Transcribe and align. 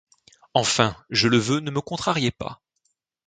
Enfin, 0.55 0.97
je 1.11 1.27
le 1.27 1.37
veux, 1.37 1.59
ne 1.59 1.69
me 1.69 1.79
contrariez 1.79 2.31
pas. 2.31 2.63